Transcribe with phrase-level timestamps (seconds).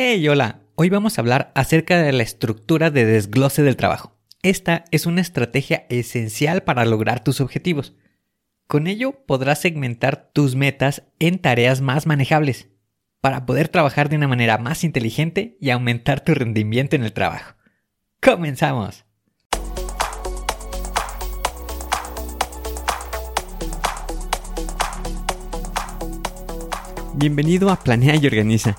[0.00, 0.60] Hey, hola.
[0.76, 4.16] Hoy vamos a hablar acerca de la estructura de desglose del trabajo.
[4.44, 7.96] Esta es una estrategia esencial para lograr tus objetivos.
[8.68, 12.68] Con ello podrás segmentar tus metas en tareas más manejables
[13.20, 17.56] para poder trabajar de una manera más inteligente y aumentar tu rendimiento en el trabajo.
[18.22, 19.04] ¡Comenzamos!
[27.16, 28.78] Bienvenido a Planea y Organiza.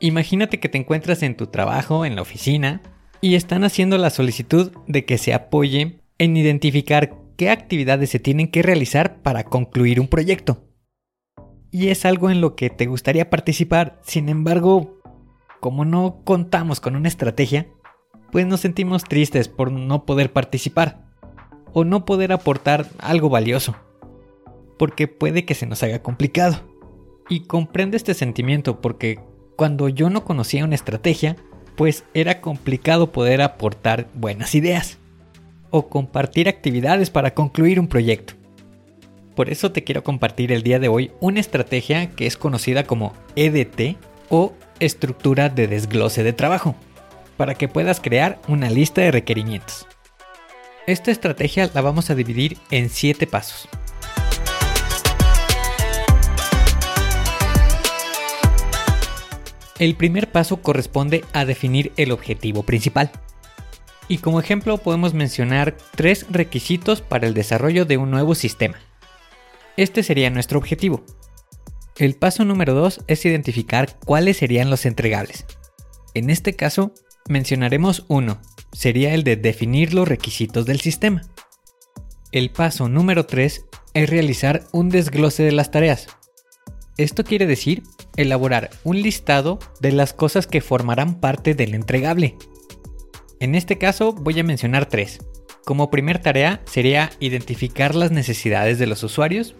[0.00, 2.80] Imagínate que te encuentras en tu trabajo, en la oficina,
[3.20, 8.50] y están haciendo la solicitud de que se apoye en identificar qué actividades se tienen
[8.50, 10.64] que realizar para concluir un proyecto.
[11.70, 15.00] Y es algo en lo que te gustaría participar, sin embargo,
[15.60, 17.68] como no contamos con una estrategia,
[18.32, 21.10] pues nos sentimos tristes por no poder participar
[21.72, 23.76] o no poder aportar algo valioso,
[24.78, 26.68] porque puede que se nos haga complicado.
[27.28, 29.20] Y comprende este sentimiento porque
[29.60, 31.36] cuando yo no conocía una estrategia,
[31.76, 34.96] pues era complicado poder aportar buenas ideas
[35.68, 38.32] o compartir actividades para concluir un proyecto.
[39.36, 43.12] Por eso te quiero compartir el día de hoy una estrategia que es conocida como
[43.36, 43.98] EDT
[44.30, 46.74] o estructura de desglose de trabajo,
[47.36, 49.86] para que puedas crear una lista de requerimientos.
[50.86, 53.68] Esta estrategia la vamos a dividir en 7 pasos.
[59.80, 63.10] El primer paso corresponde a definir el objetivo principal.
[64.08, 68.76] Y como ejemplo podemos mencionar tres requisitos para el desarrollo de un nuevo sistema.
[69.78, 71.02] Este sería nuestro objetivo.
[71.96, 75.46] El paso número 2 es identificar cuáles serían los entregables.
[76.12, 76.92] En este caso,
[77.26, 78.38] mencionaremos uno,
[78.72, 81.22] sería el de definir los requisitos del sistema.
[82.32, 83.64] El paso número 3
[83.94, 86.08] es realizar un desglose de las tareas.
[86.98, 87.82] Esto quiere decir
[88.16, 92.36] elaborar un listado de las cosas que formarán parte del entregable.
[93.40, 95.20] En este caso voy a mencionar tres.
[95.64, 99.54] Como primer tarea sería identificar las necesidades de los usuarios.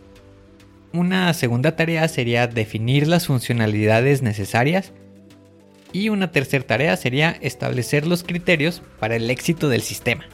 [0.92, 4.92] Una segunda tarea sería definir las funcionalidades necesarias.
[5.92, 10.24] Y una tercera tarea sería establecer los criterios para el éxito del sistema.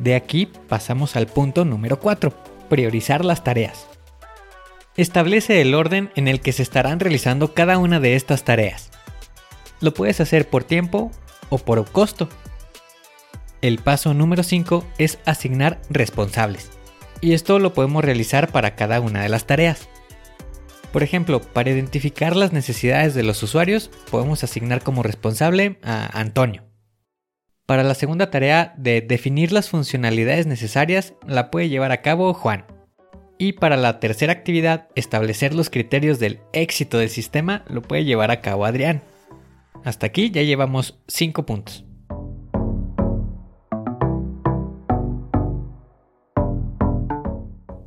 [0.00, 2.32] De aquí pasamos al punto número 4,
[2.68, 3.91] priorizar las tareas.
[4.96, 8.90] Establece el orden en el que se estarán realizando cada una de estas tareas.
[9.80, 11.10] Lo puedes hacer por tiempo
[11.48, 12.28] o por costo.
[13.62, 16.70] El paso número 5 es asignar responsables.
[17.22, 19.88] Y esto lo podemos realizar para cada una de las tareas.
[20.92, 26.64] Por ejemplo, para identificar las necesidades de los usuarios, podemos asignar como responsable a Antonio.
[27.64, 32.66] Para la segunda tarea de definir las funcionalidades necesarias, la puede llevar a cabo Juan.
[33.42, 38.30] Y para la tercera actividad, establecer los criterios del éxito del sistema lo puede llevar
[38.30, 39.02] a cabo Adrián.
[39.82, 41.84] Hasta aquí ya llevamos 5 puntos.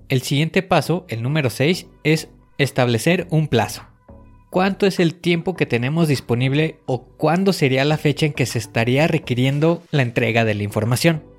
[0.10, 2.28] El siguiente paso, el número 6, es
[2.58, 3.84] establecer un plazo.
[4.52, 8.60] ¿Cuánto es el tiempo que tenemos disponible o cuándo sería la fecha en que se
[8.60, 11.35] estaría requiriendo la entrega de la información?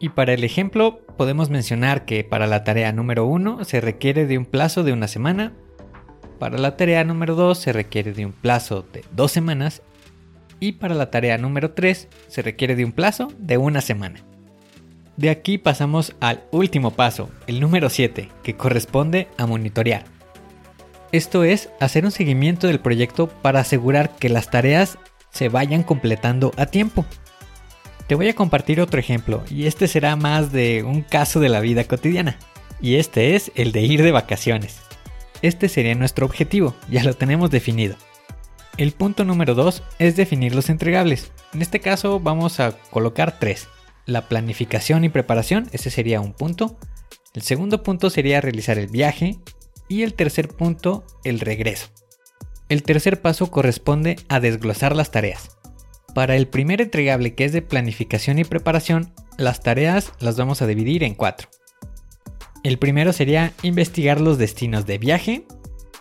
[0.00, 4.38] Y para el ejemplo, podemos mencionar que para la tarea número 1 se requiere de
[4.38, 5.52] un plazo de una semana,
[6.38, 9.82] para la tarea número 2 se requiere de un plazo de dos semanas
[10.60, 14.20] y para la tarea número 3 se requiere de un plazo de una semana.
[15.16, 20.04] De aquí pasamos al último paso, el número 7, que corresponde a monitorear.
[21.10, 24.96] Esto es hacer un seguimiento del proyecto para asegurar que las tareas
[25.30, 27.04] se vayan completando a tiempo.
[28.08, 31.60] Te voy a compartir otro ejemplo y este será más de un caso de la
[31.60, 32.38] vida cotidiana.
[32.80, 34.80] Y este es el de ir de vacaciones.
[35.42, 37.96] Este sería nuestro objetivo, ya lo tenemos definido.
[38.78, 41.32] El punto número 2 es definir los entregables.
[41.52, 43.68] En este caso vamos a colocar tres.
[44.06, 46.78] La planificación y preparación, ese sería un punto.
[47.34, 49.38] El segundo punto sería realizar el viaje.
[49.86, 51.88] Y el tercer punto, el regreso.
[52.70, 55.57] El tercer paso corresponde a desglosar las tareas.
[56.18, 60.66] Para el primer entregable que es de planificación y preparación, las tareas las vamos a
[60.66, 61.48] dividir en cuatro.
[62.64, 65.44] El primero sería investigar los destinos de viaje.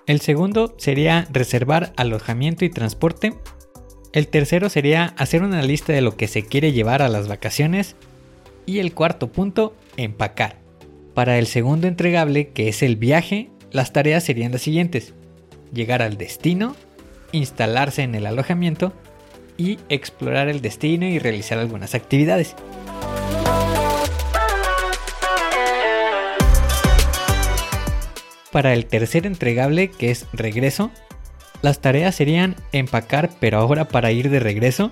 [0.08, 3.36] El segundo sería reservar alojamiento y transporte.
[4.12, 7.96] El tercero sería hacer una lista de lo que se quiere llevar a las vacaciones.
[8.66, 10.58] Y el cuarto punto, empacar.
[11.14, 15.14] Para el segundo entregable, que es el viaje, las tareas serían las siguientes.
[15.72, 16.76] Llegar al destino,
[17.34, 18.94] instalarse en el alojamiento
[19.58, 22.56] y explorar el destino y realizar algunas actividades.
[28.52, 30.92] Para el tercer entregable, que es regreso,
[31.62, 34.92] las tareas serían empacar, pero ahora para ir de regreso,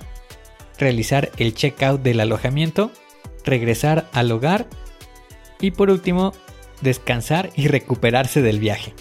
[0.78, 2.92] realizar el checkout del alojamiento,
[3.44, 4.68] regresar al hogar
[5.60, 6.34] y por último,
[6.82, 8.94] descansar y recuperarse del viaje.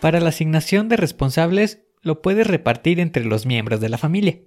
[0.00, 4.38] Para la asignación de responsables, lo puedes repartir entre los miembros de la familia.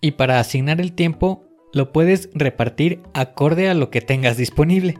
[0.00, 4.98] Y para asignar el tiempo, lo puedes repartir acorde a lo que tengas disponible,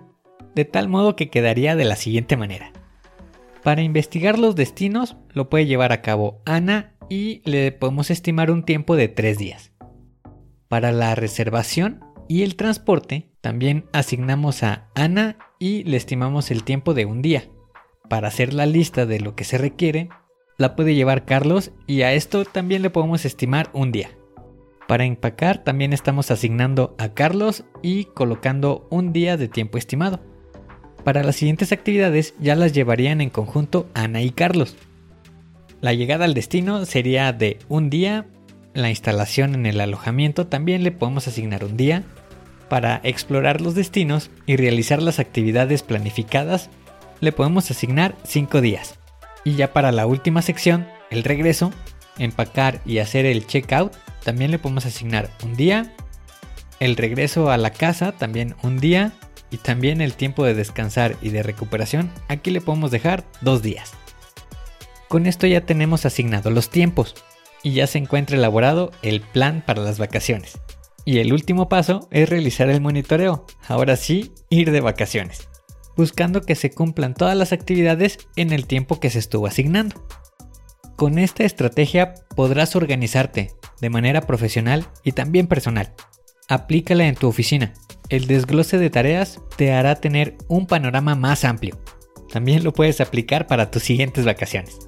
[0.55, 2.73] de tal modo que quedaría de la siguiente manera.
[3.63, 8.63] Para investigar los destinos, lo puede llevar a cabo Ana y le podemos estimar un
[8.65, 9.73] tiempo de 3 días.
[10.69, 16.95] Para la reservación y el transporte, también asignamos a Ana y le estimamos el tiempo
[16.95, 17.45] de un día.
[18.09, 20.09] Para hacer la lista de lo que se requiere,
[20.59, 24.11] la puede llevar Carlos y a esto también le podemos estimar un día.
[24.87, 30.21] Para empacar también estamos asignando a Carlos y colocando un día de tiempo estimado.
[31.03, 34.77] Para las siguientes actividades ya las llevarían en conjunto Ana y Carlos.
[35.81, 38.27] La llegada al destino sería de un día,
[38.75, 42.05] la instalación en el alojamiento también le podemos asignar un día,
[42.69, 46.71] para explorar los destinos y realizar las actividades planificadas
[47.21, 48.99] le podemos asignar 5 días.
[49.45, 51.73] Y ya para la última sección, el regreso,
[52.19, 53.93] empacar y hacer el checkout,
[54.27, 55.95] también le podemos asignar un día,
[56.81, 59.13] el regreso a la casa también un día
[59.53, 63.93] y también el tiempo de descansar y de recuperación, aquí le podemos dejar dos días.
[65.07, 67.15] Con esto ya tenemos asignados los tiempos
[67.63, 70.59] y ya se encuentra elaborado el plan para las vacaciones.
[71.05, 75.49] Y el último paso es realizar el monitoreo, ahora sí, ir de vacaciones,
[75.97, 80.05] buscando que se cumplan todas las actividades en el tiempo que se estuvo asignando.
[80.97, 85.93] Con esta estrategia podrás organizarte de manera profesional y también personal.
[86.49, 87.75] Aplícala en tu oficina.
[88.09, 91.79] El desglose de tareas te hará tener un panorama más amplio.
[92.33, 94.79] También lo puedes aplicar para tus siguientes vacaciones.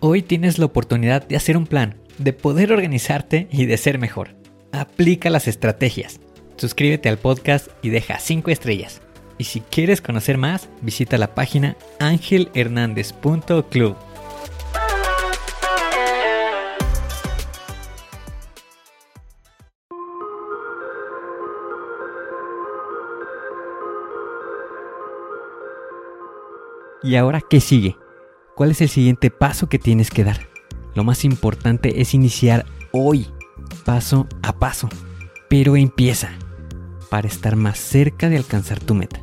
[0.00, 4.34] Hoy tienes la oportunidad de hacer un plan, de poder organizarte y de ser mejor.
[4.72, 6.20] Aplica las estrategias.
[6.56, 9.02] Suscríbete al podcast y deja 5 estrellas.
[9.40, 13.96] Y si quieres conocer más, visita la página angelhernandez.club.
[27.02, 27.96] ¿Y ahora qué sigue?
[28.54, 30.48] ¿Cuál es el siguiente paso que tienes que dar?
[30.94, 33.26] Lo más importante es iniciar hoy,
[33.86, 34.90] paso a paso.
[35.48, 36.28] Pero empieza
[37.08, 39.22] para estar más cerca de alcanzar tu meta.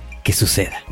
[0.23, 0.83] que suceda.